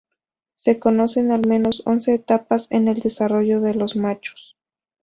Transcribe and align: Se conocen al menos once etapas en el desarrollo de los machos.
Se 0.55 0.79
conocen 0.79 1.29
al 1.31 1.45
menos 1.47 1.83
once 1.85 2.15
etapas 2.15 2.65
en 2.71 2.87
el 2.87 3.01
desarrollo 3.01 3.61
de 3.61 3.75
los 3.75 3.95
machos. 3.95 4.57